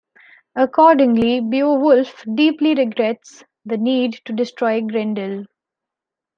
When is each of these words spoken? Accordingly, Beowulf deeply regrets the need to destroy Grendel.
Accordingly, 0.55 1.41
Beowulf 1.41 2.25
deeply 2.33 2.73
regrets 2.73 3.43
the 3.65 3.77
need 3.77 4.13
to 4.25 4.33
destroy 4.33 4.81
Grendel. 4.81 5.45